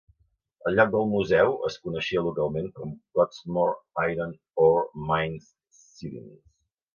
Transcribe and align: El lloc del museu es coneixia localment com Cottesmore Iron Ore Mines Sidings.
El 0.69 0.75
lloc 0.77 0.87
del 0.93 1.03
museu 1.09 1.51
es 1.67 1.75
coneixia 1.83 2.23
localment 2.27 2.69
com 2.79 2.95
Cottesmore 3.19 4.09
Iron 4.15 4.33
Ore 4.69 4.83
Mines 5.11 5.53
Sidings. 5.85 6.43